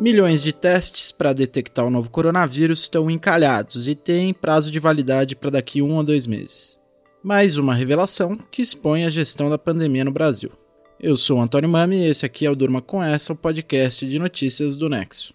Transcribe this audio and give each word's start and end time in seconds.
Milhões 0.00 0.42
de 0.42 0.50
testes 0.50 1.12
para 1.12 1.34
detectar 1.34 1.84
o 1.84 1.90
novo 1.90 2.08
coronavírus 2.08 2.80
estão 2.80 3.10
encalhados 3.10 3.86
e 3.86 3.94
têm 3.94 4.32
prazo 4.32 4.70
de 4.70 4.78
validade 4.78 5.36
para 5.36 5.50
daqui 5.50 5.82
um 5.82 6.00
a 6.00 6.02
dois 6.02 6.26
meses. 6.26 6.78
Mais 7.22 7.58
uma 7.58 7.74
revelação 7.74 8.34
que 8.50 8.62
expõe 8.62 9.04
a 9.04 9.10
gestão 9.10 9.50
da 9.50 9.58
pandemia 9.58 10.02
no 10.02 10.10
Brasil. 10.10 10.52
Eu 10.98 11.14
sou 11.16 11.38
Antônio 11.38 11.68
Mami 11.68 11.96
e 11.96 12.06
esse 12.06 12.24
aqui 12.24 12.46
é 12.46 12.50
o 12.50 12.56
Durma 12.56 12.80
Com 12.80 13.04
Essa, 13.04 13.34
o 13.34 13.36
podcast 13.36 14.06
de 14.06 14.18
notícias 14.18 14.78
do 14.78 14.88
Nexo. 14.88 15.34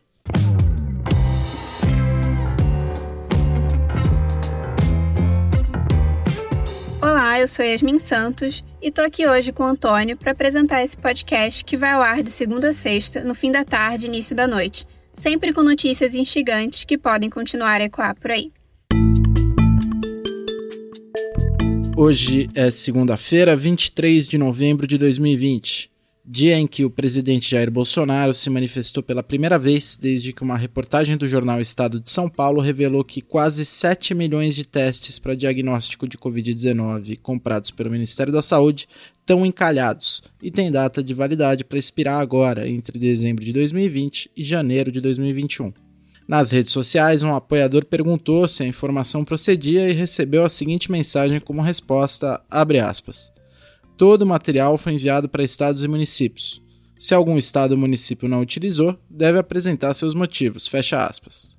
Eu 7.38 7.50
sou 7.50 7.66
Yasmin 7.66 8.00
Santos 8.00 8.64
e 8.82 8.90
tô 8.90 9.02
aqui 9.02 9.28
hoje 9.28 9.52
com 9.52 9.64
o 9.64 9.68
Antônio 9.68 10.16
para 10.16 10.32
apresentar 10.32 10.84
esse 10.84 10.98
podcast 10.98 11.66
que 11.66 11.76
vai 11.76 11.92
ao 11.92 12.02
ar 12.02 12.24
de 12.24 12.32
segunda 12.32 12.70
a 12.70 12.74
sexta, 12.74 13.26
no 13.26 13.36
fim 13.36 13.52
da 13.52 13.66
tarde 13.66 14.08
início 14.08 14.34
da 14.34 14.48
noite, 14.48 14.88
sempre 15.14 15.52
com 15.52 15.62
notícias 15.62 16.16
instigantes 16.16 16.86
que 16.86 16.98
podem 16.98 17.30
continuar 17.30 17.82
a 17.82 17.84
ecoar 17.84 18.16
por 18.16 18.32
aí. 18.32 18.54
Hoje 21.98 22.48
é 22.56 22.72
segunda-feira, 22.72 23.56
23 23.56 24.30
de 24.30 24.38
novembro 24.38 24.88
de 24.88 24.98
2020 24.98 25.95
dia 26.28 26.58
em 26.58 26.66
que 26.66 26.84
o 26.84 26.90
presidente 26.90 27.52
Jair 27.52 27.70
Bolsonaro 27.70 28.34
se 28.34 28.50
manifestou 28.50 29.04
pela 29.04 29.22
primeira 29.22 29.60
vez 29.60 29.96
desde 29.96 30.34
que 30.34 30.42
uma 30.42 30.58
reportagem 30.58 31.16
do 31.16 31.28
jornal 31.28 31.62
Estado 31.62 32.00
de 32.00 32.10
São 32.10 32.28
Paulo 32.28 32.62
revelou 32.62 33.04
que 33.04 33.22
quase 33.22 33.64
7 33.64 34.16
milhões 34.16 34.56
de 34.56 34.66
testes 34.66 35.20
para 35.20 35.36
diagnóstico 35.36 36.08
de 36.08 36.18
Covid-19 36.18 37.20
comprados 37.22 37.70
pelo 37.70 37.92
Ministério 37.92 38.34
da 38.34 38.42
Saúde 38.42 38.88
estão 39.20 39.46
encalhados 39.46 40.24
e 40.42 40.50
têm 40.50 40.72
data 40.72 41.04
de 41.04 41.14
validade 41.14 41.64
para 41.64 41.78
expirar 41.78 42.20
agora, 42.20 42.68
entre 42.68 42.98
dezembro 42.98 43.46
de 43.46 43.54
2020 43.54 44.32
e 44.36 44.44
janeiro 44.44 44.92
de 44.92 45.00
2021. 45.00 45.72
Nas 46.28 46.50
redes 46.50 46.72
sociais, 46.72 47.22
um 47.22 47.36
apoiador 47.36 47.86
perguntou 47.86 48.48
se 48.48 48.64
a 48.64 48.68
informação 48.68 49.24
procedia 49.24 49.88
e 49.88 49.94
recebeu 49.94 50.44
a 50.44 50.50
seguinte 50.50 50.92
mensagem 50.92 51.40
como 51.40 51.62
resposta, 51.62 52.42
abre 52.50 52.80
aspas, 52.80 53.32
Todo 53.98 54.24
o 54.24 54.26
material 54.26 54.78
foi 54.78 54.94
enviado 54.94 55.30
para 55.30 55.44
estados 55.44 55.84
e 55.84 55.88
municípios. 55.88 56.62
Se 56.98 57.14
algum 57.14 57.38
estado 57.38 57.72
ou 57.72 57.78
município 57.78 58.28
não 58.28 58.42
utilizou, 58.42 58.98
deve 59.10 59.40
apresentar 59.40 59.94
seus 59.94 60.14
motivos. 60.14 60.68
Fecha 60.68 61.06
aspas. 61.06 61.56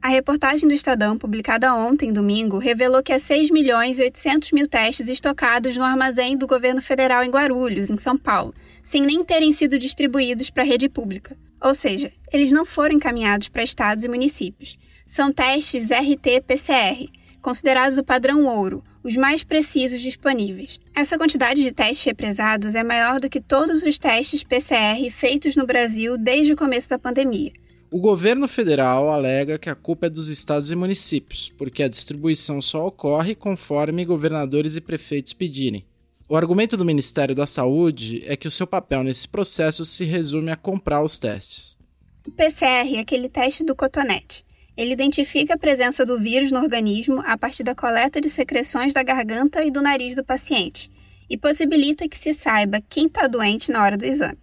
A 0.00 0.08
reportagem 0.08 0.68
do 0.68 0.74
Estadão, 0.74 1.18
publicada 1.18 1.74
ontem, 1.74 2.12
domingo, 2.12 2.58
revelou 2.58 3.02
que 3.02 3.12
há 3.12 3.18
6 3.18 3.50
milhões 3.50 3.98
e 3.98 4.02
800 4.02 4.52
mil 4.52 4.68
testes 4.68 5.08
estocados 5.08 5.76
no 5.76 5.82
armazém 5.82 6.36
do 6.36 6.46
governo 6.46 6.80
federal 6.80 7.24
em 7.24 7.30
Guarulhos, 7.30 7.90
em 7.90 7.96
São 7.96 8.16
Paulo, 8.16 8.54
sem 8.80 9.02
nem 9.02 9.24
terem 9.24 9.52
sido 9.52 9.78
distribuídos 9.78 10.50
para 10.50 10.62
a 10.62 10.66
rede 10.66 10.88
pública. 10.88 11.36
Ou 11.60 11.74
seja, 11.74 12.12
eles 12.32 12.52
não 12.52 12.64
foram 12.64 12.94
encaminhados 12.94 13.48
para 13.48 13.64
estados 13.64 14.04
e 14.04 14.08
municípios. 14.08 14.78
São 15.04 15.32
testes 15.32 15.90
RT-PCR, 15.90 17.08
considerados 17.42 17.98
o 17.98 18.04
padrão 18.04 18.46
ouro, 18.46 18.84
os 19.02 19.16
mais 19.16 19.42
precisos 19.42 20.00
disponíveis. 20.00 20.80
Essa 20.94 21.18
quantidade 21.18 21.62
de 21.62 21.72
testes 21.72 22.04
represados 22.04 22.74
é 22.74 22.82
maior 22.82 23.20
do 23.20 23.30
que 23.30 23.40
todos 23.40 23.82
os 23.82 23.98
testes 23.98 24.42
PCR 24.42 25.10
feitos 25.10 25.56
no 25.56 25.66
Brasil 25.66 26.16
desde 26.16 26.52
o 26.52 26.56
começo 26.56 26.90
da 26.90 26.98
pandemia. 26.98 27.52
O 27.90 28.00
governo 28.00 28.46
federal 28.46 29.10
alega 29.10 29.58
que 29.58 29.70
a 29.70 29.74
culpa 29.74 30.06
é 30.06 30.10
dos 30.10 30.28
estados 30.28 30.70
e 30.70 30.76
municípios, 30.76 31.50
porque 31.56 31.82
a 31.82 31.88
distribuição 31.88 32.60
só 32.60 32.86
ocorre 32.86 33.34
conforme 33.34 34.04
governadores 34.04 34.76
e 34.76 34.80
prefeitos 34.80 35.32
pedirem. 35.32 35.86
O 36.28 36.36
argumento 36.36 36.76
do 36.76 36.84
Ministério 36.84 37.34
da 37.34 37.46
Saúde 37.46 38.22
é 38.26 38.36
que 38.36 38.46
o 38.46 38.50
seu 38.50 38.66
papel 38.66 39.02
nesse 39.02 39.26
processo 39.26 39.86
se 39.86 40.04
resume 40.04 40.50
a 40.50 40.56
comprar 40.56 41.02
os 41.02 41.16
testes. 41.18 41.78
O 42.26 42.30
PCR 42.30 42.94
é 42.94 42.98
aquele 42.98 43.30
teste 43.30 43.64
do 43.64 43.74
cotonete. 43.74 44.44
Ele 44.78 44.92
identifica 44.92 45.54
a 45.54 45.58
presença 45.58 46.06
do 46.06 46.16
vírus 46.16 46.52
no 46.52 46.60
organismo 46.60 47.20
a 47.26 47.36
partir 47.36 47.64
da 47.64 47.74
coleta 47.74 48.20
de 48.20 48.30
secreções 48.30 48.94
da 48.94 49.02
garganta 49.02 49.64
e 49.64 49.72
do 49.72 49.82
nariz 49.82 50.14
do 50.14 50.22
paciente 50.22 50.88
e 51.28 51.36
possibilita 51.36 52.08
que 52.08 52.16
se 52.16 52.32
saiba 52.32 52.80
quem 52.88 53.06
está 53.06 53.26
doente 53.26 53.72
na 53.72 53.82
hora 53.82 53.96
do 53.96 54.04
exame. 54.04 54.38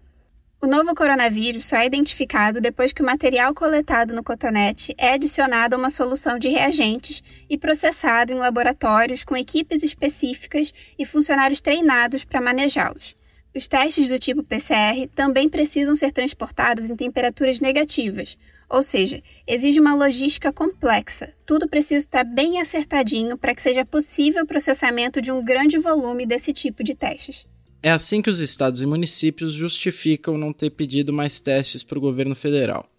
O 0.61 0.67
novo 0.67 0.93
coronavírus 0.93 1.67
só 1.67 1.77
é 1.77 1.85
identificado 1.85 2.59
depois 2.59 2.91
que 2.91 3.01
o 3.01 3.05
material 3.05 3.53
coletado 3.53 4.13
no 4.13 4.21
cotonete 4.21 4.93
é 4.97 5.13
adicionado 5.13 5.73
a 5.73 5.77
uma 5.77 5.89
solução 5.89 6.37
de 6.37 6.49
reagentes 6.49 7.23
e 7.49 7.57
processado 7.57 8.33
em 8.33 8.35
laboratórios 8.35 9.23
com 9.23 9.37
equipes 9.37 9.83
específicas 9.83 10.73
e 10.99 11.05
funcionários 11.05 11.61
treinados 11.61 12.25
para 12.25 12.41
manejá-los. 12.41 13.15
Os 13.55 13.69
testes 13.69 14.09
do 14.09 14.19
tipo 14.19 14.43
PCR 14.43 15.07
também 15.15 15.47
precisam 15.47 15.95
ser 15.95 16.11
transportados 16.11 16.89
em 16.89 16.95
temperaturas 16.97 17.61
negativas, 17.61 18.37
ou 18.69 18.81
seja, 18.81 19.21
exige 19.47 19.79
uma 19.79 19.95
logística 19.95 20.51
complexa. 20.51 21.33
Tudo 21.45 21.67
precisa 21.67 21.99
estar 21.99 22.23
bem 22.23 22.59
acertadinho 22.59 23.37
para 23.37 23.53
que 23.53 23.61
seja 23.61 23.85
possível 23.85 24.43
o 24.43 24.47
processamento 24.47 25.21
de 25.21 25.31
um 25.31 25.43
grande 25.43 25.77
volume 25.77 26.25
desse 26.25 26.51
tipo 26.51 26.83
de 26.83 26.95
testes. 26.95 27.45
É 27.81 27.91
assim 27.91 28.21
que 28.21 28.29
os 28.29 28.39
estados 28.39 28.81
e 28.81 28.85
municípios 28.85 29.53
justificam 29.53 30.37
não 30.37 30.51
ter 30.51 30.71
pedido 30.71 31.13
mais 31.13 31.39
testes 31.39 31.83
para 31.83 31.97
o 31.97 32.01
governo 32.01 32.33
federal. 32.33 32.89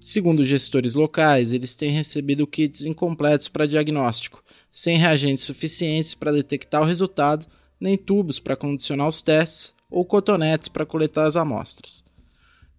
Segundo 0.00 0.44
gestores 0.44 0.94
locais, 0.94 1.52
eles 1.52 1.74
têm 1.74 1.90
recebido 1.90 2.46
kits 2.46 2.84
incompletos 2.84 3.48
para 3.48 3.66
diagnóstico, 3.66 4.42
sem 4.70 4.96
reagentes 4.96 5.44
suficientes 5.44 6.14
para 6.14 6.32
detectar 6.32 6.82
o 6.82 6.86
resultado, 6.86 7.46
nem 7.80 7.96
tubos 7.96 8.38
para 8.38 8.56
condicionar 8.56 9.08
os 9.08 9.22
testes 9.22 9.74
ou 9.90 10.04
cotonetes 10.04 10.68
para 10.68 10.86
coletar 10.86 11.26
as 11.26 11.36
amostras 11.36 12.04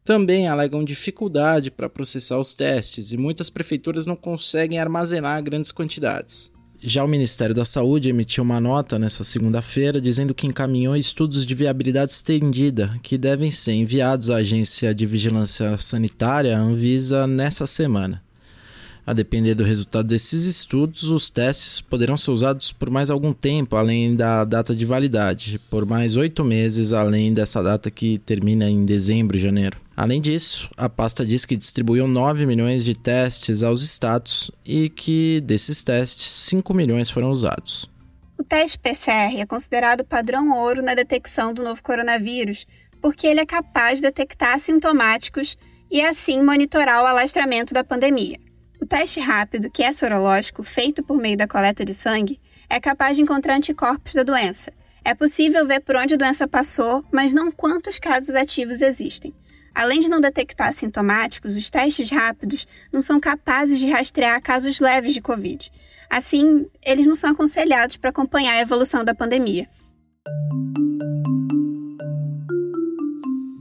também 0.03 0.47
alegam 0.47 0.84
dificuldade 0.84 1.72
para 1.72 1.90
processar 1.90 2.40
os 2.40 2.53
testes 2.53 3.12
e 3.12 3.18
muitas 3.18 3.50
prefeituras 3.50 4.06
não 4.06 4.16
conseguem 4.16 4.80
armazenar 4.80 5.41
grandes 5.41 5.72
quantidades. 5.72 6.52
Já 6.86 7.02
o 7.02 7.08
Ministério 7.08 7.56
da 7.56 7.64
Saúde 7.64 8.09
emitiu 8.09 8.44
uma 8.44 8.59
nota 8.59 9.00
nesta 9.00 9.24
segunda-feira 9.24 10.02
dizendo 10.02 10.36
que 10.36 10.46
encaminhou 10.46 10.97
estudos 10.97 11.46
de 11.46 11.56
viabilidade 11.56 12.12
estendida 12.12 12.94
que 13.02 13.18
devem 13.18 13.50
ser 13.50 13.72
enviados 13.72 14.30
à 14.30 14.38
Agência 14.38 14.94
de 14.94 15.06
Vigilância 15.06 15.78
Sanitária, 15.78 16.58
Anvisa, 16.58 17.25
nessa 17.25 17.66
semana. 17.66 18.22
A 19.06 19.14
depender 19.14 19.53
do 19.53 19.64
resultado 19.64 20.08
desses 20.08 20.44
estudos, 20.44 21.03
os 21.03 21.30
testes 21.30 21.80
poderão 21.80 22.18
ser 22.18 22.31
usados 22.31 22.74
por 22.74 22.90
mais 22.90 23.09
algum 23.09 23.31
tempo, 23.31 23.78
além 23.78 24.16
da 24.16 24.44
data 24.44 24.75
de 24.75 24.85
validade, 24.85 25.59
por 25.70 25.85
mais 25.85 26.18
oito 26.18 26.44
meses, 26.44 26.91
além 26.91 27.34
dessa 27.34 27.62
data 27.62 27.90
que 27.90 28.18
termina 28.20 28.70
em 28.70 28.85
dezembro 28.85 29.38
e 29.38 29.41
janeiro. 29.41 29.82
Além 29.95 30.19
disso, 30.19 30.69
a 30.75 30.89
pasta 30.89 31.25
diz 31.25 31.45
que 31.45 31.55
distribuiu 31.55 32.07
9 32.07 32.45
milhões 32.45 32.83
de 32.83 32.95
testes 32.95 33.61
aos 33.61 33.81
estados 33.83 34.49
e 34.65 34.89
que 34.89 35.39
desses 35.41 35.83
testes, 35.83 36.27
5 36.27 36.73
milhões 36.73 37.11
foram 37.11 37.29
usados. 37.29 37.89
O 38.37 38.43
teste 38.43 38.79
PCR 38.79 39.39
é 39.39 39.45
considerado 39.45 40.03
padrão 40.03 40.57
ouro 40.57 40.81
na 40.81 40.95
detecção 40.95 41.53
do 41.53 41.63
novo 41.63 41.83
coronavírus, 41.83 42.65
porque 42.99 43.27
ele 43.27 43.39
é 43.39 43.45
capaz 43.45 43.99
de 43.99 44.03
detectar 44.03 44.59
sintomáticos 44.59 45.57
e 45.91 46.01
assim 46.01 46.41
monitorar 46.41 47.03
o 47.03 47.05
alastramento 47.05 47.73
da 47.73 47.83
pandemia. 47.83 48.39
O 48.81 48.85
teste 48.85 49.19
rápido, 49.19 49.69
que 49.69 49.83
é 49.83 49.93
sorológico, 49.93 50.63
feito 50.63 51.03
por 51.03 51.17
meio 51.17 51.37
da 51.37 51.47
coleta 51.47 51.85
de 51.85 51.93
sangue, 51.93 52.39
é 52.67 52.79
capaz 52.79 53.15
de 53.15 53.21
encontrar 53.21 53.55
anticorpos 53.55 54.13
da 54.13 54.23
doença. 54.23 54.73
É 55.05 55.13
possível 55.13 55.67
ver 55.67 55.81
por 55.81 55.95
onde 55.95 56.15
a 56.15 56.17
doença 56.17 56.47
passou, 56.47 57.05
mas 57.11 57.31
não 57.31 57.51
quantos 57.51 57.99
casos 57.99 58.33
ativos 58.33 58.81
existem. 58.81 59.33
Além 59.73 60.00
de 60.00 60.07
não 60.07 60.22
detectar 60.22 60.73
sintomáticos, 60.73 61.56
os 61.56 61.69
testes 61.69 62.09
rápidos 62.11 62.67
não 62.91 63.01
são 63.01 63.19
capazes 63.19 63.79
de 63.79 63.89
rastrear 63.89 64.41
casos 64.41 64.79
leves 64.79 65.13
de 65.13 65.22
Covid. 65.22 65.72
Assim, 66.09 66.67
eles 66.85 67.07
não 67.07 67.16
são 67.16 67.31
aconselhados 67.31 67.97
para 67.97 68.11
acompanhar 68.11 68.53
a 68.53 68.61
evolução 68.61 69.03
da 69.03 69.16
pandemia. 69.16 69.67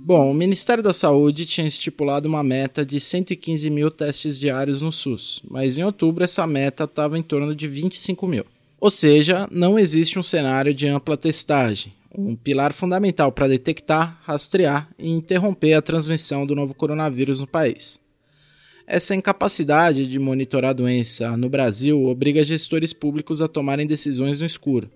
Bom, 0.05 0.31
o 0.31 0.35
Ministério 0.35 0.83
da 0.83 0.93
Saúde 0.93 1.47
tinha 1.47 1.67
estipulado 1.67 2.29
uma 2.29 2.43
meta 2.43 2.85
de 2.85 3.01
115 3.01 3.71
mil 3.71 3.91
testes 3.91 4.39
diários 4.39 4.83
no 4.83 4.93
SUS, 4.93 5.41
mas 5.49 5.79
em 5.79 5.85
outubro 5.85 6.23
essa 6.23 6.47
meta 6.47 6.85
estava 6.85 7.19
em 7.19 7.23
torno 7.23 7.55
de 7.55 7.67
25 7.67 8.27
mil. 8.27 8.45
Ou 8.79 8.91
seja, 8.91 9.49
não 9.51 9.79
existe 9.79 10.19
um 10.19 10.23
cenário 10.23 10.75
de 10.75 10.87
ampla 10.87 11.17
testagem, 11.17 11.95
um 12.17 12.35
pilar 12.35 12.73
fundamental 12.73 13.33
para 13.33 13.49
detectar, 13.49 14.21
rastrear 14.25 14.89
e 14.99 15.11
interromper 15.11 15.75
a 15.75 15.83
transmissão 15.83 16.47
do 16.47 16.55
novo 16.55 16.75
coronavírus 16.75 17.41
no 17.41 17.47
país. 17.47 18.01
Essa 18.87 19.15
incapacidade 19.15 20.07
de 20.07 20.19
monitorar 20.19 20.71
a 20.71 20.75
doença 20.75 21.37
no 21.37 21.49
Brasil 21.49 22.05
obriga 22.05 22.45
gestores 22.45 22.93
públicos 22.93 23.41
a 23.41 23.49
tomarem 23.49 23.87
decisões 23.87 24.41
no 24.41 24.47
escuro 24.47 24.91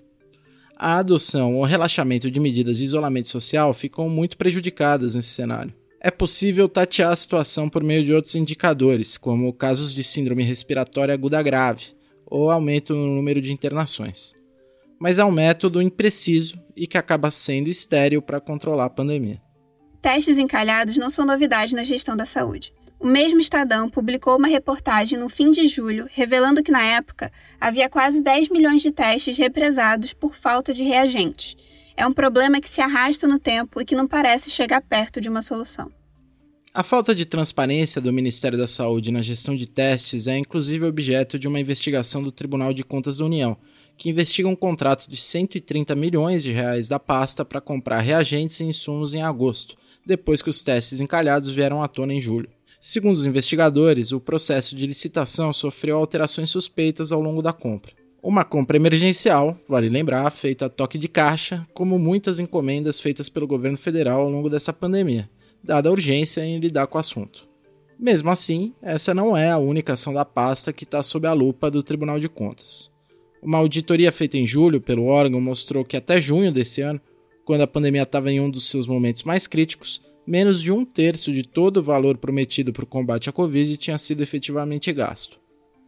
a 0.76 0.98
adoção 0.98 1.56
ou 1.56 1.64
relaxamento 1.64 2.30
de 2.30 2.38
medidas 2.38 2.76
de 2.76 2.84
isolamento 2.84 3.28
social 3.28 3.72
ficam 3.72 4.10
muito 4.10 4.36
prejudicadas 4.36 5.14
nesse 5.14 5.30
cenário. 5.30 5.72
É 5.98 6.10
possível 6.10 6.68
tatear 6.68 7.10
a 7.10 7.16
situação 7.16 7.68
por 7.68 7.82
meio 7.82 8.04
de 8.04 8.12
outros 8.12 8.34
indicadores, 8.34 9.16
como 9.16 9.52
casos 9.52 9.94
de 9.94 10.04
síndrome 10.04 10.42
respiratória 10.42 11.14
aguda 11.14 11.42
grave 11.42 11.86
ou 12.26 12.50
aumento 12.50 12.94
no 12.94 13.06
número 13.06 13.40
de 13.40 13.52
internações. 13.52 14.34
Mas 14.98 15.18
é 15.18 15.24
um 15.24 15.30
método 15.30 15.82
impreciso 15.82 16.58
e 16.74 16.86
que 16.86 16.98
acaba 16.98 17.30
sendo 17.30 17.68
estéril 17.68 18.22
para 18.22 18.40
controlar 18.40 18.86
a 18.86 18.90
pandemia. 18.90 19.40
Testes 20.00 20.38
encalhados 20.38 20.96
não 20.96 21.10
são 21.10 21.26
novidade 21.26 21.74
na 21.74 21.84
gestão 21.84 22.16
da 22.16 22.26
saúde. 22.26 22.72
O 22.98 23.06
mesmo 23.06 23.40
Estadão 23.40 23.90
publicou 23.90 24.36
uma 24.36 24.48
reportagem 24.48 25.18
no 25.18 25.28
fim 25.28 25.50
de 25.50 25.66
julho 25.66 26.08
revelando 26.10 26.62
que, 26.62 26.72
na 26.72 26.82
época, 26.82 27.30
havia 27.60 27.90
quase 27.90 28.22
10 28.22 28.48
milhões 28.48 28.80
de 28.80 28.90
testes 28.90 29.36
represados 29.36 30.14
por 30.14 30.34
falta 30.34 30.72
de 30.72 30.82
reagentes. 30.82 31.56
É 31.96 32.06
um 32.06 32.12
problema 32.12 32.60
que 32.60 32.68
se 32.68 32.80
arrasta 32.80 33.26
no 33.26 33.38
tempo 33.38 33.80
e 33.80 33.84
que 33.84 33.94
não 33.94 34.06
parece 34.06 34.50
chegar 34.50 34.80
perto 34.80 35.20
de 35.20 35.28
uma 35.28 35.42
solução. 35.42 35.90
A 36.76 36.82
falta 36.82 37.14
de 37.14 37.24
transparência 37.24 38.02
do 38.02 38.12
Ministério 38.12 38.58
da 38.58 38.66
Saúde 38.66 39.10
na 39.10 39.22
gestão 39.22 39.56
de 39.56 39.66
testes 39.66 40.26
é 40.26 40.36
inclusive 40.36 40.84
objeto 40.84 41.38
de 41.38 41.48
uma 41.48 41.58
investigação 41.58 42.22
do 42.22 42.30
Tribunal 42.30 42.74
de 42.74 42.84
Contas 42.84 43.16
da 43.16 43.24
União, 43.24 43.56
que 43.96 44.10
investiga 44.10 44.46
um 44.46 44.54
contrato 44.54 45.08
de 45.08 45.16
130 45.16 45.94
milhões 45.94 46.42
de 46.42 46.52
reais 46.52 46.86
da 46.86 46.98
pasta 46.98 47.46
para 47.46 47.62
comprar 47.62 48.02
reagentes 48.02 48.60
e 48.60 48.64
insumos 48.64 49.14
em 49.14 49.22
agosto, 49.22 49.74
depois 50.04 50.42
que 50.42 50.50
os 50.50 50.60
testes 50.60 51.00
encalhados 51.00 51.48
vieram 51.48 51.82
à 51.82 51.88
tona 51.88 52.12
em 52.12 52.20
julho. 52.20 52.50
Segundo 52.78 53.16
os 53.16 53.24
investigadores, 53.24 54.12
o 54.12 54.20
processo 54.20 54.76
de 54.76 54.86
licitação 54.86 55.54
sofreu 55.54 55.96
alterações 55.96 56.50
suspeitas 56.50 57.10
ao 57.10 57.22
longo 57.22 57.40
da 57.40 57.54
compra. 57.54 57.94
Uma 58.22 58.44
compra 58.44 58.76
emergencial, 58.76 59.58
vale 59.66 59.88
lembrar, 59.88 60.30
feita 60.30 60.66
a 60.66 60.68
toque 60.68 60.98
de 60.98 61.08
caixa, 61.08 61.66
como 61.72 61.98
muitas 61.98 62.38
encomendas 62.38 63.00
feitas 63.00 63.30
pelo 63.30 63.46
governo 63.46 63.78
federal 63.78 64.20
ao 64.20 64.28
longo 64.28 64.50
dessa 64.50 64.74
pandemia, 64.74 65.26
dada 65.62 65.88
a 65.88 65.92
urgência 65.92 66.44
em 66.44 66.58
lidar 66.58 66.86
com 66.86 66.98
o 66.98 67.00
assunto. 67.00 67.48
Mesmo 67.98 68.30
assim, 68.30 68.74
essa 68.82 69.14
não 69.14 69.36
é 69.36 69.50
a 69.50 69.58
única 69.58 69.94
ação 69.94 70.12
da 70.12 70.24
pasta 70.24 70.72
que 70.72 70.84
está 70.84 71.02
sob 71.02 71.26
a 71.26 71.32
lupa 71.32 71.70
do 71.70 71.82
Tribunal 71.82 72.18
de 72.18 72.28
Contas. 72.28 72.90
Uma 73.42 73.58
auditoria 73.58 74.12
feita 74.12 74.36
em 74.36 74.46
julho 74.46 74.80
pelo 74.80 75.06
órgão 75.06 75.40
mostrou 75.40 75.84
que 75.84 75.96
até 75.96 76.20
junho 76.20 76.52
desse 76.52 76.80
ano, 76.82 77.00
quando 77.44 77.62
a 77.62 77.66
pandemia 77.66 78.02
estava 78.02 78.30
em 78.30 78.40
um 78.40 78.50
dos 78.50 78.68
seus 78.68 78.86
momentos 78.86 79.22
mais 79.22 79.46
críticos, 79.46 80.02
menos 80.26 80.60
de 80.60 80.72
um 80.72 80.84
terço 80.84 81.32
de 81.32 81.42
todo 81.42 81.78
o 81.78 81.82
valor 81.82 82.18
prometido 82.18 82.72
para 82.72 82.84
o 82.84 82.88
combate 82.88 83.30
à 83.30 83.32
Covid 83.32 83.76
tinha 83.76 83.96
sido 83.96 84.22
efetivamente 84.22 84.92
gasto. 84.92 85.38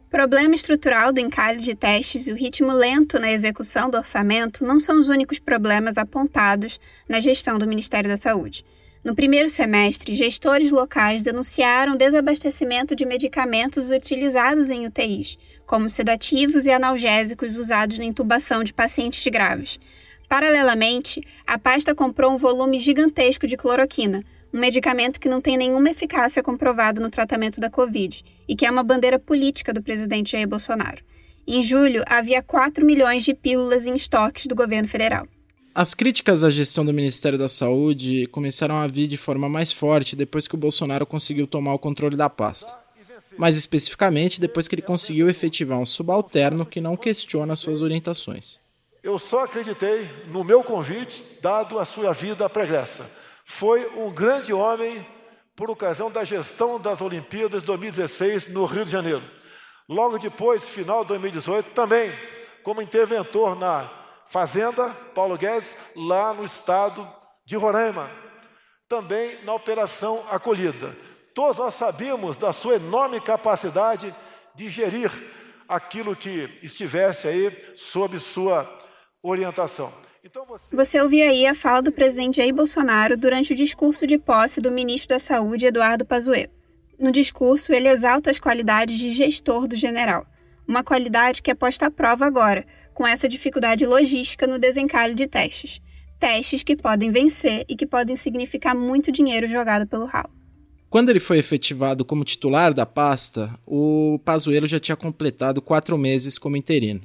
Problema 0.09 0.55
estrutural 0.55 1.13
do 1.13 1.19
encalhe 1.19 1.59
de 1.59 1.75
testes 1.75 2.27
e 2.27 2.31
o 2.31 2.35
ritmo 2.35 2.71
lento 2.71 3.19
na 3.19 3.31
execução 3.31 3.91
do 3.91 3.97
orçamento 3.97 4.65
não 4.65 4.79
são 4.79 4.99
os 4.99 5.07
únicos 5.07 5.37
problemas 5.37 5.99
apontados 5.99 6.79
na 7.07 7.19
gestão 7.19 7.59
do 7.59 7.67
Ministério 7.67 8.09
da 8.09 8.17
Saúde. 8.17 8.65
No 9.03 9.15
primeiro 9.15 9.49
semestre, 9.49 10.13
gestores 10.15 10.71
locais 10.71 11.23
denunciaram 11.23 11.95
desabastecimento 11.95 12.95
de 12.95 13.05
medicamentos 13.05 13.89
utilizados 13.89 14.69
em 14.69 14.85
UTIs, 14.85 15.37
como 15.65 15.89
sedativos 15.89 16.65
e 16.65 16.71
analgésicos 16.71 17.57
usados 17.57 17.97
na 17.97 18.05
intubação 18.05 18.63
de 18.63 18.73
pacientes 18.73 19.25
graves, 19.27 19.79
Paralelamente, 20.29 21.23
a 21.47 21.57
pasta 21.57 21.95
comprou 21.95 22.31
um 22.31 22.37
volume 22.37 22.77
gigantesco 22.77 23.47
de 23.47 23.57
cloroquina, 23.57 24.23
um 24.53 24.59
medicamento 24.59 25.19
que 25.19 25.27
não 25.27 25.41
tem 25.41 25.57
nenhuma 25.57 25.89
eficácia 25.89 26.43
comprovada 26.43 27.01
no 27.01 27.09
tratamento 27.09 27.59
da 27.59 27.67
Covid 27.67 28.23
e 28.47 28.55
que 28.55 28.63
é 28.63 28.69
uma 28.69 28.83
bandeira 28.83 29.17
política 29.17 29.73
do 29.73 29.81
presidente 29.81 30.33
Jair 30.33 30.47
Bolsonaro. 30.47 31.03
Em 31.47 31.63
julho, 31.63 32.03
havia 32.05 32.43
4 32.43 32.85
milhões 32.85 33.25
de 33.25 33.33
pílulas 33.33 33.87
em 33.87 33.95
estoques 33.95 34.45
do 34.45 34.53
governo 34.53 34.87
federal. 34.87 35.25
As 35.73 35.93
críticas 35.93 36.43
à 36.43 36.49
gestão 36.49 36.83
do 36.83 36.91
Ministério 36.91 37.37
da 37.37 37.47
Saúde 37.47 38.27
começaram 38.27 38.75
a 38.75 38.87
vir 38.87 39.07
de 39.07 39.17
forma 39.17 39.47
mais 39.47 39.71
forte 39.71 40.15
depois 40.15 40.47
que 40.47 40.55
o 40.55 40.57
Bolsonaro 40.57 41.05
conseguiu 41.05 41.45
tomar 41.45 41.73
o 41.73 41.79
controle 41.79 42.17
da 42.17 42.29
pasta. 42.29 42.77
Mais 43.37 43.55
especificamente, 43.55 44.41
depois 44.41 44.67
que 44.67 44.75
ele 44.75 44.81
conseguiu 44.81 45.29
efetivar 45.29 45.77
um 45.77 45.85
subalterno 45.85 46.65
que 46.65 46.81
não 46.81 46.97
questiona 46.97 47.55
suas 47.55 47.81
orientações. 47.81 48.59
Eu 49.01 49.17
só 49.17 49.45
acreditei 49.45 50.09
no 50.27 50.43
meu 50.43 50.63
convite, 50.63 51.23
dado 51.41 51.79
a 51.79 51.85
sua 51.85 52.11
vida 52.11 52.49
pregressa. 52.49 53.09
Foi 53.45 53.87
um 53.95 54.11
grande 54.11 54.51
homem 54.51 55.05
por 55.55 55.69
ocasião 55.69 56.11
da 56.11 56.23
gestão 56.23 56.79
das 56.79 56.99
Olimpíadas 56.99 57.63
2016 57.63 58.49
no 58.49 58.65
Rio 58.65 58.83
de 58.83 58.91
Janeiro. 58.91 59.23
Logo 59.87 60.17
depois, 60.17 60.63
final 60.63 61.03
de 61.03 61.09
2018, 61.09 61.71
também 61.71 62.11
como 62.63 62.81
interventor 62.81 63.55
na 63.55 63.98
Fazenda 64.29 64.91
Paulo 65.15 65.35
Guedes, 65.35 65.73
lá 65.95 66.31
no 66.35 66.45
estado 66.45 67.07
de 67.43 67.55
Roraima. 67.55 68.11
Também 68.87 69.43
na 69.43 69.55
Operação 69.55 70.23
Acolhida. 70.29 70.95
Todos 71.33 71.57
nós 71.57 71.73
sabíamos 71.73 72.37
da 72.37 72.53
sua 72.53 72.75
enorme 72.75 73.19
capacidade 73.19 74.15
de 74.53 74.69
gerir 74.69 75.11
aquilo 75.67 76.15
que 76.15 76.47
estivesse 76.61 77.27
aí 77.27 77.57
sob 77.75 78.19
sua 78.19 78.71
orientação. 79.23 79.91
Então 80.23 80.45
você... 80.45 80.75
você 80.75 81.01
ouviu 81.01 81.27
aí 81.27 81.47
a 81.47 81.55
fala 81.55 81.81
do 81.81 81.91
presidente 81.91 82.37
Jair 82.37 82.53
Bolsonaro 82.53 83.17
durante 83.17 83.53
o 83.53 83.55
discurso 83.55 84.05
de 84.05 84.19
posse 84.19 84.61
do 84.61 84.69
ministro 84.69 85.09
da 85.09 85.19
Saúde, 85.19 85.65
Eduardo 85.65 86.05
Pazuello. 86.05 86.53
No 86.99 87.11
discurso, 87.11 87.73
ele 87.73 87.87
exalta 87.87 88.29
as 88.29 88.37
qualidades 88.37 88.99
de 88.99 89.11
gestor 89.11 89.67
do 89.67 89.75
general, 89.75 90.27
uma 90.67 90.83
qualidade 90.83 91.41
que 91.41 91.49
é 91.49 91.55
posta 91.55 91.87
à 91.87 91.91
prova 91.91 92.25
agora, 92.27 92.65
com 92.99 93.07
essa 93.07 93.29
dificuldade 93.29 93.85
logística 93.85 94.45
no 94.45 94.59
desencalhe 94.59 95.13
de 95.13 95.25
testes. 95.25 95.79
Testes 96.19 96.63
que 96.63 96.75
podem 96.75 97.13
vencer 97.13 97.63
e 97.69 97.73
que 97.73 97.87
podem 97.87 98.17
significar 98.17 98.75
muito 98.75 99.09
dinheiro 99.09 99.47
jogado 99.47 99.87
pelo 99.87 100.05
ralo. 100.05 100.29
Quando 100.89 101.09
ele 101.09 101.21
foi 101.21 101.37
efetivado 101.37 102.03
como 102.03 102.25
titular 102.25 102.73
da 102.73 102.85
pasta, 102.85 103.57
o 103.65 104.19
Pazuello 104.25 104.67
já 104.67 104.81
tinha 104.81 104.97
completado 104.97 105.61
quatro 105.61 105.97
meses 105.97 106.37
como 106.37 106.57
interino. 106.57 106.99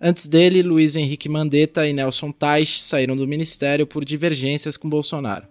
Antes 0.00 0.26
dele, 0.26 0.62
Luiz 0.62 0.96
Henrique 0.96 1.28
Mandetta 1.28 1.86
e 1.86 1.92
Nelson 1.92 2.32
Teich 2.32 2.82
saíram 2.82 3.14
do 3.14 3.28
ministério 3.28 3.86
por 3.86 4.06
divergências 4.06 4.78
com 4.78 4.88
Bolsonaro. 4.88 5.46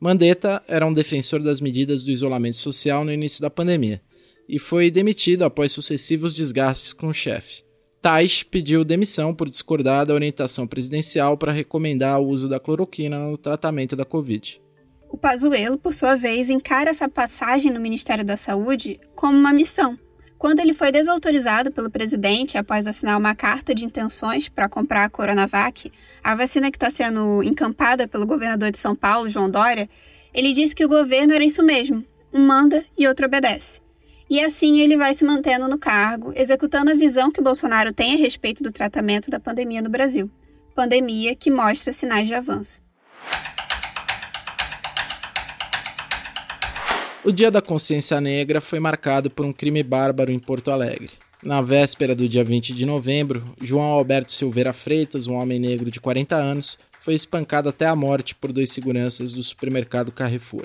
Mandetta 0.00 0.62
era 0.66 0.86
um 0.86 0.94
defensor 0.94 1.42
das 1.42 1.60
medidas 1.60 2.02
do 2.02 2.10
isolamento 2.10 2.56
social 2.56 3.04
no 3.04 3.12
início 3.12 3.42
da 3.42 3.50
pandemia 3.50 4.00
e 4.48 4.58
foi 4.58 4.90
demitido 4.90 5.42
após 5.42 5.70
sucessivos 5.70 6.32
desgastes 6.32 6.94
com 6.94 7.08
o 7.08 7.14
chefe. 7.14 7.65
Teich 8.06 8.44
pediu 8.44 8.84
demissão 8.84 9.34
por 9.34 9.50
discordar 9.50 10.06
da 10.06 10.14
orientação 10.14 10.64
presidencial 10.64 11.36
para 11.36 11.50
recomendar 11.50 12.20
o 12.20 12.28
uso 12.28 12.48
da 12.48 12.60
cloroquina 12.60 13.18
no 13.18 13.36
tratamento 13.36 13.96
da 13.96 14.04
Covid. 14.04 14.62
O 15.10 15.18
Pazuello, 15.18 15.76
por 15.76 15.92
sua 15.92 16.14
vez, 16.14 16.48
encara 16.48 16.88
essa 16.88 17.08
passagem 17.08 17.72
no 17.72 17.80
Ministério 17.80 18.24
da 18.24 18.36
Saúde 18.36 19.00
como 19.16 19.36
uma 19.36 19.52
missão 19.52 19.98
quando 20.38 20.60
ele 20.60 20.72
foi 20.72 20.92
desautorizado 20.92 21.72
pelo 21.72 21.90
presidente 21.90 22.56
após 22.56 22.86
assinar 22.86 23.18
uma 23.18 23.34
carta 23.34 23.74
de 23.74 23.84
intenções 23.84 24.48
para 24.48 24.68
comprar 24.68 25.02
a 25.02 25.10
Coronavac, 25.10 25.90
a 26.22 26.36
vacina 26.36 26.70
que 26.70 26.76
está 26.76 26.90
sendo 26.90 27.42
encampada 27.42 28.06
pelo 28.06 28.24
governador 28.24 28.70
de 28.70 28.78
São 28.78 28.94
Paulo, 28.94 29.28
João 29.28 29.50
Dória, 29.50 29.90
ele 30.32 30.52
disse 30.52 30.76
que 30.76 30.84
o 30.84 30.88
governo 30.88 31.34
era 31.34 31.42
isso 31.42 31.64
mesmo: 31.64 32.04
um 32.32 32.46
manda 32.46 32.84
e 32.96 33.08
outro 33.08 33.26
obedece. 33.26 33.84
E 34.28 34.40
assim 34.40 34.80
ele 34.80 34.96
vai 34.96 35.14
se 35.14 35.24
mantendo 35.24 35.68
no 35.68 35.78
cargo, 35.78 36.32
executando 36.34 36.90
a 36.90 36.94
visão 36.94 37.30
que 37.30 37.40
Bolsonaro 37.40 37.92
tem 37.92 38.14
a 38.14 38.16
respeito 38.16 38.62
do 38.62 38.72
tratamento 38.72 39.30
da 39.30 39.38
pandemia 39.38 39.80
no 39.80 39.88
Brasil. 39.88 40.28
Pandemia 40.74 41.36
que 41.36 41.50
mostra 41.50 41.92
sinais 41.92 42.26
de 42.26 42.34
avanço. 42.34 42.82
O 47.24 47.32
Dia 47.32 47.50
da 47.50 47.62
Consciência 47.62 48.20
Negra 48.20 48.60
foi 48.60 48.80
marcado 48.80 49.30
por 49.30 49.46
um 49.46 49.52
crime 49.52 49.82
bárbaro 49.82 50.32
em 50.32 50.38
Porto 50.38 50.70
Alegre. 50.70 51.10
Na 51.42 51.62
véspera 51.62 52.14
do 52.14 52.28
dia 52.28 52.42
20 52.42 52.74
de 52.74 52.84
novembro, 52.84 53.44
João 53.62 53.84
Alberto 53.84 54.32
Silveira 54.32 54.72
Freitas, 54.72 55.28
um 55.28 55.34
homem 55.34 55.60
negro 55.60 55.90
de 55.90 56.00
40 56.00 56.34
anos, 56.34 56.78
foi 57.00 57.14
espancado 57.14 57.68
até 57.68 57.86
a 57.86 57.94
morte 57.94 58.34
por 58.34 58.52
dois 58.52 58.72
seguranças 58.72 59.32
do 59.32 59.42
supermercado 59.42 60.10
Carrefour. 60.10 60.64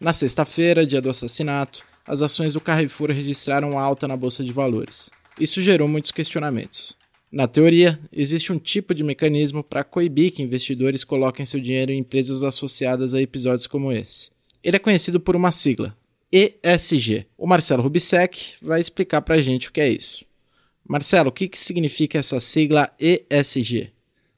Na 0.00 0.12
sexta-feira, 0.12 0.86
dia 0.86 1.00
do 1.00 1.10
assassinato, 1.10 1.84
as 2.06 2.22
ações 2.22 2.54
do 2.54 2.60
Carrefour 2.60 3.10
registraram 3.10 3.78
alta 3.78 4.06
na 4.06 4.16
bolsa 4.16 4.44
de 4.44 4.52
valores. 4.52 5.10
Isso 5.38 5.60
gerou 5.60 5.88
muitos 5.88 6.12
questionamentos. 6.12 6.96
Na 7.30 7.48
teoria, 7.48 7.98
existe 8.12 8.52
um 8.52 8.58
tipo 8.58 8.94
de 8.94 9.02
mecanismo 9.02 9.62
para 9.62 9.84
coibir 9.84 10.32
que 10.32 10.42
investidores 10.42 11.04
coloquem 11.04 11.44
seu 11.44 11.60
dinheiro 11.60 11.92
em 11.92 11.98
empresas 11.98 12.42
associadas 12.42 13.14
a 13.14 13.20
episódios 13.20 13.66
como 13.66 13.92
esse. 13.92 14.30
Ele 14.62 14.76
é 14.76 14.80
conhecido 14.80 15.20
por 15.20 15.34
uma 15.36 15.52
sigla, 15.52 15.96
ESG. 16.32 17.26
O 17.36 17.46
Marcelo 17.46 17.82
Rubissec 17.82 18.54
vai 18.62 18.80
explicar 18.80 19.22
para 19.22 19.34
a 19.34 19.42
gente 19.42 19.68
o 19.68 19.72
que 19.72 19.80
é 19.80 19.88
isso. 19.88 20.24
Marcelo, 20.88 21.30
o 21.30 21.32
que, 21.32 21.48
que 21.48 21.58
significa 21.58 22.18
essa 22.18 22.38
sigla 22.40 22.90
ESG? 22.98 23.90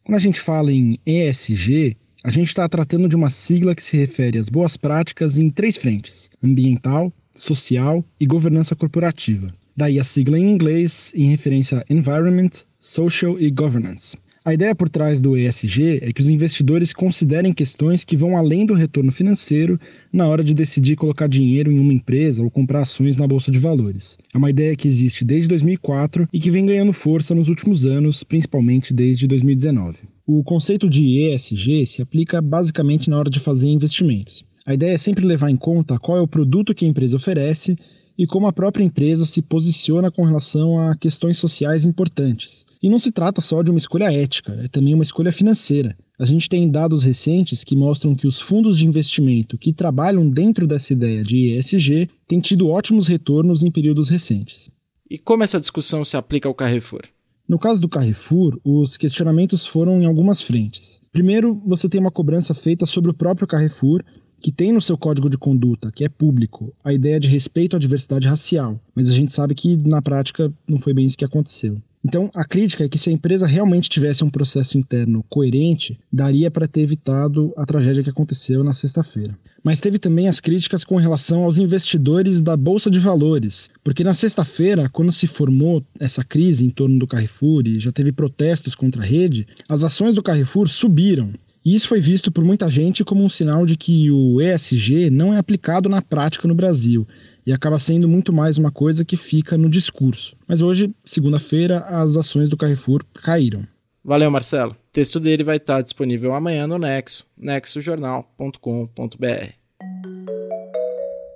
Quando 0.02 0.16
a 0.16 0.20
gente 0.20 0.40
fala 0.40 0.72
em 0.72 0.94
ESG, 1.04 1.96
a 2.24 2.30
gente 2.30 2.48
está 2.48 2.66
tratando 2.68 3.06
de 3.06 3.14
uma 3.14 3.30
sigla 3.30 3.74
que 3.74 3.82
se 3.82 3.96
refere 3.96 4.38
às 4.38 4.48
boas 4.48 4.76
práticas 4.76 5.38
em 5.38 5.50
três 5.50 5.76
frentes: 5.76 6.30
ambiental, 6.42 7.12
social 7.40 8.04
e 8.20 8.26
governança 8.26 8.76
corporativa. 8.76 9.52
Daí 9.76 9.98
a 9.98 10.04
sigla 10.04 10.38
em 10.38 10.50
inglês 10.50 11.12
em 11.14 11.30
referência 11.30 11.78
a 11.78 11.92
Environment, 11.92 12.50
Social 12.78 13.38
e 13.40 13.50
Governance. 13.50 14.16
A 14.44 14.54
ideia 14.54 14.74
por 14.74 14.88
trás 14.88 15.20
do 15.20 15.36
ESG 15.36 15.98
é 16.00 16.10
que 16.10 16.22
os 16.22 16.30
investidores 16.30 16.92
considerem 16.92 17.52
questões 17.52 18.02
que 18.02 18.16
vão 18.16 18.36
além 18.36 18.64
do 18.64 18.72
retorno 18.72 19.12
financeiro 19.12 19.78
na 20.10 20.26
hora 20.26 20.42
de 20.42 20.54
decidir 20.54 20.96
colocar 20.96 21.28
dinheiro 21.28 21.70
em 21.70 21.78
uma 21.78 21.92
empresa 21.92 22.42
ou 22.42 22.50
comprar 22.50 22.80
ações 22.80 23.16
na 23.16 23.26
bolsa 23.26 23.50
de 23.50 23.58
valores. 23.58 24.16
É 24.32 24.38
uma 24.38 24.48
ideia 24.48 24.74
que 24.74 24.88
existe 24.88 25.22
desde 25.22 25.48
2004 25.48 26.26
e 26.32 26.40
que 26.40 26.50
vem 26.50 26.64
ganhando 26.64 26.94
força 26.94 27.34
nos 27.34 27.48
últimos 27.48 27.84
anos, 27.84 28.24
principalmente 28.24 28.94
desde 28.94 29.26
2019. 29.26 29.98
O 30.26 30.42
conceito 30.42 30.88
de 30.88 31.28
ESG 31.28 31.86
se 31.86 32.00
aplica 32.00 32.40
basicamente 32.40 33.10
na 33.10 33.18
hora 33.18 33.28
de 33.28 33.40
fazer 33.40 33.68
investimentos. 33.68 34.44
A 34.68 34.74
ideia 34.74 34.92
é 34.92 34.98
sempre 34.98 35.24
levar 35.24 35.48
em 35.48 35.56
conta 35.56 35.98
qual 35.98 36.18
é 36.18 36.20
o 36.20 36.28
produto 36.28 36.74
que 36.74 36.84
a 36.84 36.88
empresa 36.88 37.16
oferece 37.16 37.74
e 38.18 38.26
como 38.26 38.46
a 38.46 38.52
própria 38.52 38.84
empresa 38.84 39.24
se 39.24 39.40
posiciona 39.40 40.10
com 40.10 40.26
relação 40.26 40.78
a 40.78 40.94
questões 40.94 41.38
sociais 41.38 41.86
importantes. 41.86 42.66
E 42.82 42.90
não 42.90 42.98
se 42.98 43.10
trata 43.10 43.40
só 43.40 43.62
de 43.62 43.70
uma 43.70 43.78
escolha 43.78 44.12
ética, 44.12 44.52
é 44.62 44.68
também 44.68 44.92
uma 44.92 45.02
escolha 45.02 45.32
financeira. 45.32 45.96
A 46.18 46.26
gente 46.26 46.50
tem 46.50 46.70
dados 46.70 47.02
recentes 47.02 47.64
que 47.64 47.74
mostram 47.74 48.14
que 48.14 48.26
os 48.26 48.38
fundos 48.42 48.76
de 48.76 48.86
investimento 48.86 49.56
que 49.56 49.72
trabalham 49.72 50.28
dentro 50.28 50.66
dessa 50.66 50.92
ideia 50.92 51.24
de 51.24 51.54
ESG 51.54 52.06
têm 52.26 52.38
tido 52.38 52.68
ótimos 52.68 53.06
retornos 53.06 53.62
em 53.62 53.70
períodos 53.70 54.10
recentes. 54.10 54.70
E 55.10 55.18
como 55.18 55.44
essa 55.44 55.58
discussão 55.58 56.04
se 56.04 56.18
aplica 56.18 56.46
ao 56.46 56.54
Carrefour? 56.54 57.04
No 57.48 57.58
caso 57.58 57.80
do 57.80 57.88
Carrefour, 57.88 58.60
os 58.62 58.98
questionamentos 58.98 59.64
foram 59.64 60.02
em 60.02 60.04
algumas 60.04 60.42
frentes. 60.42 61.00
Primeiro, 61.10 61.58
você 61.64 61.88
tem 61.88 61.98
uma 61.98 62.10
cobrança 62.10 62.52
feita 62.52 62.84
sobre 62.84 63.10
o 63.10 63.14
próprio 63.14 63.46
Carrefour, 63.46 64.04
que 64.40 64.52
tem 64.52 64.72
no 64.72 64.80
seu 64.80 64.96
código 64.96 65.28
de 65.28 65.38
conduta, 65.38 65.90
que 65.90 66.04
é 66.04 66.08
público, 66.08 66.74
a 66.84 66.92
ideia 66.92 67.18
de 67.18 67.28
respeito 67.28 67.76
à 67.76 67.78
diversidade 67.78 68.26
racial, 68.26 68.80
mas 68.94 69.08
a 69.10 69.14
gente 69.14 69.32
sabe 69.32 69.54
que 69.54 69.76
na 69.76 70.00
prática 70.00 70.52
não 70.68 70.78
foi 70.78 70.94
bem 70.94 71.06
isso 71.06 71.18
que 71.18 71.24
aconteceu. 71.24 71.80
Então, 72.04 72.30
a 72.32 72.44
crítica 72.44 72.84
é 72.84 72.88
que 72.88 72.98
se 72.98 73.10
a 73.10 73.12
empresa 73.12 73.46
realmente 73.46 73.90
tivesse 73.90 74.22
um 74.22 74.30
processo 74.30 74.78
interno 74.78 75.24
coerente, 75.28 75.98
daria 76.12 76.50
para 76.50 76.68
ter 76.68 76.82
evitado 76.82 77.52
a 77.56 77.66
tragédia 77.66 78.02
que 78.02 78.10
aconteceu 78.10 78.62
na 78.62 78.72
sexta-feira. 78.72 79.36
Mas 79.62 79.80
teve 79.80 79.98
também 79.98 80.28
as 80.28 80.40
críticas 80.40 80.84
com 80.84 80.96
relação 80.96 81.42
aos 81.42 81.58
investidores 81.58 82.40
da 82.40 82.56
Bolsa 82.56 82.90
de 82.90 83.00
Valores, 83.00 83.68
porque 83.82 84.04
na 84.04 84.14
sexta-feira, 84.14 84.88
quando 84.88 85.10
se 85.10 85.26
formou 85.26 85.84
essa 85.98 86.22
crise 86.22 86.64
em 86.64 86.70
torno 86.70 86.98
do 86.98 87.06
Carrefour 87.06 87.66
e 87.66 87.78
já 87.78 87.90
teve 87.90 88.12
protestos 88.12 88.74
contra 88.74 89.02
a 89.02 89.04
rede, 89.04 89.46
as 89.68 89.82
ações 89.82 90.14
do 90.14 90.22
Carrefour 90.22 90.68
subiram. 90.68 91.32
E 91.68 91.74
isso 91.74 91.86
foi 91.86 92.00
visto 92.00 92.32
por 92.32 92.42
muita 92.42 92.66
gente 92.66 93.04
como 93.04 93.22
um 93.22 93.28
sinal 93.28 93.66
de 93.66 93.76
que 93.76 94.10
o 94.10 94.40
ESG 94.40 95.10
não 95.10 95.34
é 95.34 95.36
aplicado 95.36 95.86
na 95.86 96.00
prática 96.00 96.48
no 96.48 96.54
Brasil 96.54 97.06
e 97.44 97.52
acaba 97.52 97.78
sendo 97.78 98.08
muito 98.08 98.32
mais 98.32 98.56
uma 98.56 98.72
coisa 98.72 99.04
que 99.04 99.18
fica 99.18 99.58
no 99.58 99.68
discurso. 99.68 100.34
Mas 100.46 100.62
hoje, 100.62 100.90
segunda-feira, 101.04 101.80
as 101.80 102.16
ações 102.16 102.48
do 102.48 102.56
Carrefour 102.56 103.04
caíram. 103.22 103.66
Valeu, 104.02 104.30
Marcelo. 104.30 104.72
O 104.72 104.92
texto 104.94 105.20
dele 105.20 105.44
vai 105.44 105.58
estar 105.58 105.82
disponível 105.82 106.32
amanhã 106.32 106.66
no 106.66 106.78
Nexo, 106.78 107.26
nexojornal.com.br. 107.36 109.52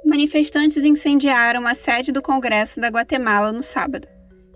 Manifestantes 0.07 0.83
incendiaram 0.83 1.67
a 1.67 1.75
sede 1.75 2.11
do 2.11 2.23
Congresso 2.23 2.81
da 2.81 2.89
Guatemala 2.89 3.53
no 3.53 3.62
sábado. 3.62 4.09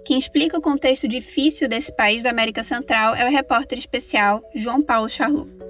Quem 0.06 0.16
explica 0.16 0.56
o 0.56 0.62
contexto 0.62 1.06
difícil 1.06 1.68
desse 1.68 1.94
país 1.94 2.22
da 2.22 2.30
América 2.30 2.62
Central 2.62 3.14
é 3.14 3.28
o 3.28 3.30
repórter 3.30 3.76
especial 3.76 4.42
João 4.54 4.80
Paulo 4.80 5.06
Charlot. 5.06 5.65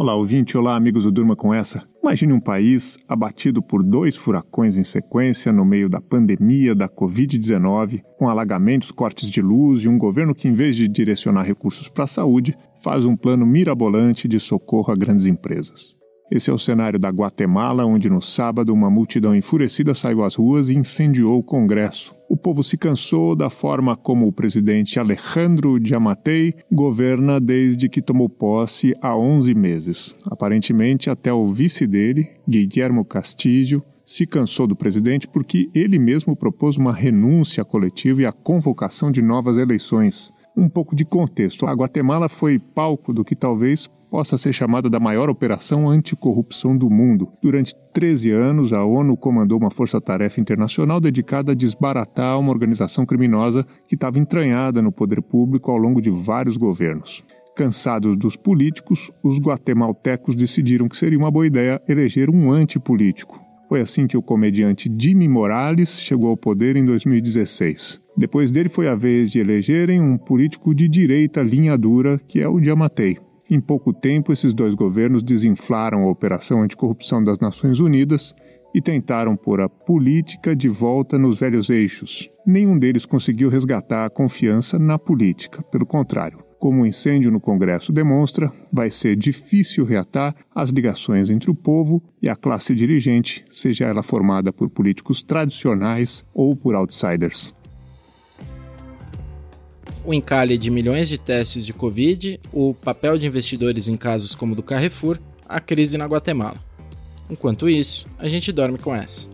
Olá, 0.00 0.14
ouvinte. 0.14 0.56
Olá, 0.56 0.76
amigos 0.76 1.02
do 1.02 1.10
Durma 1.10 1.34
com 1.34 1.52
Essa. 1.52 1.82
Imagine 2.00 2.32
um 2.32 2.38
país 2.38 2.96
abatido 3.08 3.60
por 3.60 3.82
dois 3.82 4.14
furacões 4.14 4.76
em 4.76 4.84
sequência 4.84 5.52
no 5.52 5.64
meio 5.64 5.88
da 5.88 6.00
pandemia 6.00 6.72
da 6.72 6.88
Covid-19, 6.88 8.02
com 8.16 8.28
alagamentos, 8.28 8.92
cortes 8.92 9.28
de 9.28 9.42
luz 9.42 9.82
e 9.82 9.88
um 9.88 9.98
governo 9.98 10.36
que, 10.36 10.46
em 10.46 10.52
vez 10.52 10.76
de 10.76 10.86
direcionar 10.86 11.42
recursos 11.42 11.88
para 11.88 12.04
a 12.04 12.06
saúde, 12.06 12.56
faz 12.80 13.04
um 13.04 13.16
plano 13.16 13.44
mirabolante 13.44 14.28
de 14.28 14.38
socorro 14.38 14.92
a 14.92 14.94
grandes 14.94 15.26
empresas. 15.26 15.96
Esse 16.30 16.48
é 16.48 16.54
o 16.54 16.58
cenário 16.58 17.00
da 17.00 17.08
Guatemala, 17.08 17.84
onde 17.84 18.08
no 18.08 18.22
sábado 18.22 18.72
uma 18.72 18.88
multidão 18.88 19.34
enfurecida 19.34 19.94
saiu 19.94 20.22
às 20.22 20.36
ruas 20.36 20.68
e 20.68 20.76
incendiou 20.76 21.40
o 21.40 21.42
Congresso. 21.42 22.17
O 22.30 22.36
povo 22.36 22.62
se 22.62 22.76
cansou 22.76 23.34
da 23.34 23.48
forma 23.48 23.96
como 23.96 24.26
o 24.26 24.32
presidente 24.32 25.00
Alejandro 25.00 25.78
Giammattei 25.82 26.52
governa 26.70 27.40
desde 27.40 27.88
que 27.88 28.02
tomou 28.02 28.28
posse 28.28 28.94
há 29.00 29.16
11 29.16 29.54
meses. 29.54 30.14
Aparentemente, 30.30 31.08
até 31.08 31.32
o 31.32 31.46
vice 31.46 31.86
dele, 31.86 32.28
Guillermo 32.46 33.02
Castillo, 33.02 33.82
se 34.04 34.26
cansou 34.26 34.66
do 34.66 34.76
presidente 34.76 35.26
porque 35.26 35.70
ele 35.74 35.98
mesmo 35.98 36.36
propôs 36.36 36.76
uma 36.76 36.92
renúncia 36.92 37.64
coletiva 37.64 38.20
e 38.20 38.26
a 38.26 38.32
convocação 38.32 39.10
de 39.10 39.22
novas 39.22 39.56
eleições. 39.56 40.30
Um 40.56 40.68
pouco 40.68 40.96
de 40.96 41.04
contexto. 41.04 41.66
A 41.66 41.72
Guatemala 41.72 42.28
foi 42.28 42.58
palco 42.58 43.12
do 43.12 43.24
que 43.24 43.36
talvez 43.36 43.88
possa 44.10 44.36
ser 44.38 44.52
chamada 44.52 44.88
da 44.88 44.98
maior 44.98 45.28
operação 45.28 45.88
anticorrupção 45.88 46.76
do 46.76 46.90
mundo. 46.90 47.28
Durante 47.42 47.74
13 47.92 48.30
anos, 48.30 48.72
a 48.72 48.84
ONU 48.84 49.16
comandou 49.16 49.58
uma 49.58 49.70
força-tarefa 49.70 50.40
internacional 50.40 51.00
dedicada 51.00 51.52
a 51.52 51.54
desbaratar 51.54 52.38
uma 52.38 52.50
organização 52.50 53.04
criminosa 53.04 53.64
que 53.86 53.94
estava 53.94 54.18
entranhada 54.18 54.82
no 54.82 54.90
poder 54.90 55.22
público 55.22 55.70
ao 55.70 55.76
longo 55.76 56.00
de 56.00 56.10
vários 56.10 56.56
governos. 56.56 57.24
Cansados 57.54 58.16
dos 58.16 58.36
políticos, 58.36 59.10
os 59.22 59.38
guatemaltecos 59.38 60.36
decidiram 60.36 60.88
que 60.88 60.96
seria 60.96 61.18
uma 61.18 61.30
boa 61.30 61.46
ideia 61.46 61.82
eleger 61.88 62.30
um 62.30 62.52
antipolítico. 62.52 63.47
Foi 63.68 63.82
assim 63.82 64.06
que 64.06 64.16
o 64.16 64.22
comediante 64.22 64.90
Jimmy 64.98 65.28
Morales 65.28 66.00
chegou 66.00 66.30
ao 66.30 66.36
poder 66.36 66.74
em 66.76 66.84
2016. 66.84 68.00
Depois 68.16 68.50
dele 68.50 68.70
foi 68.70 68.88
a 68.88 68.94
vez 68.94 69.30
de 69.30 69.40
elegerem 69.40 70.00
um 70.00 70.16
político 70.16 70.74
de 70.74 70.88
direita 70.88 71.42
linha 71.42 71.76
dura, 71.76 72.18
que 72.26 72.40
é 72.40 72.48
o 72.48 72.58
Diamatei. 72.58 73.18
Em 73.50 73.60
pouco 73.60 73.92
tempo, 73.92 74.32
esses 74.32 74.54
dois 74.54 74.74
governos 74.74 75.22
desinflaram 75.22 76.02
a 76.04 76.10
Operação 76.10 76.62
Anticorrupção 76.62 77.22
das 77.22 77.38
Nações 77.38 77.78
Unidas 77.78 78.34
e 78.74 78.80
tentaram 78.80 79.36
pôr 79.36 79.60
a 79.60 79.68
política 79.68 80.56
de 80.56 80.68
volta 80.68 81.18
nos 81.18 81.38
velhos 81.38 81.68
eixos. 81.68 82.30
Nenhum 82.46 82.78
deles 82.78 83.04
conseguiu 83.04 83.50
resgatar 83.50 84.06
a 84.06 84.10
confiança 84.10 84.78
na 84.78 84.98
política. 84.98 85.62
Pelo 85.64 85.86
contrário, 85.86 86.38
como 86.58 86.82
o 86.82 86.86
incêndio 86.86 87.30
no 87.30 87.40
Congresso 87.40 87.92
demonstra, 87.92 88.52
vai 88.72 88.90
ser 88.90 89.16
difícil 89.16 89.84
reatar 89.84 90.34
as 90.54 90.70
ligações 90.70 91.30
entre 91.30 91.50
o 91.50 91.54
povo 91.54 92.02
e 92.22 92.28
a 92.28 92.36
classe 92.36 92.74
dirigente, 92.74 93.44
seja 93.48 93.86
ela 93.86 94.02
formada 94.02 94.52
por 94.52 94.68
políticos 94.68 95.22
tradicionais 95.22 96.24
ou 96.34 96.56
por 96.56 96.74
outsiders. 96.74 97.54
O 100.04 100.14
encalhe 100.14 100.56
de 100.56 100.70
milhões 100.70 101.08
de 101.08 101.18
testes 101.18 101.66
de 101.66 101.72
Covid, 101.72 102.40
o 102.52 102.74
papel 102.74 103.18
de 103.18 103.26
investidores 103.26 103.88
em 103.88 103.96
casos 103.96 104.34
como 104.34 104.52
o 104.52 104.56
do 104.56 104.62
Carrefour, 104.62 105.18
a 105.46 105.60
crise 105.60 105.98
na 105.98 106.06
Guatemala. 106.06 106.56
Enquanto 107.30 107.68
isso, 107.68 108.06
a 108.18 108.26
gente 108.26 108.50
dorme 108.50 108.78
com 108.78 108.94
essa. 108.94 109.28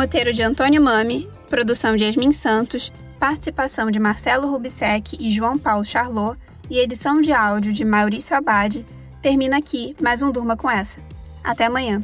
Roteiro 0.00 0.32
de 0.32 0.42
Antônio 0.42 0.80
Mami, 0.80 1.28
produção 1.50 1.94
de 1.94 2.04
Yasmin 2.04 2.32
Santos, 2.32 2.90
participação 3.18 3.90
de 3.90 4.00
Marcelo 4.00 4.50
Rubissec 4.50 5.14
e 5.20 5.30
João 5.30 5.58
Paulo 5.58 5.84
Charlot 5.84 6.38
e 6.70 6.78
edição 6.78 7.20
de 7.20 7.34
áudio 7.34 7.70
de 7.70 7.84
Maurício 7.84 8.34
Abade, 8.34 8.86
termina 9.20 9.58
aqui 9.58 9.94
mais 10.00 10.22
um 10.22 10.32
Durma 10.32 10.56
com 10.56 10.70
essa. 10.70 11.00
Até 11.44 11.66
amanhã. 11.66 12.02